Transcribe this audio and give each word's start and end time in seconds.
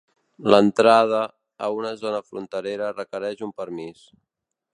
L'entrada 0.51 1.19
a 1.67 1.69
una 1.81 1.93
zona 2.01 2.23
fronterera 2.31 2.91
requereix 2.97 3.45
un 3.51 3.57
permís. 3.63 4.03